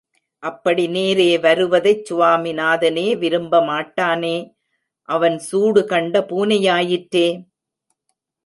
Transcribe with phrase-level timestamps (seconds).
[0.43, 4.35] அப்படி நேரே வருவதைச் சுவாமிநாதனே விரும்ப மாட்டானே,
[5.09, 7.27] அவன் சூடு கண்ட பூனையாயிற்றே.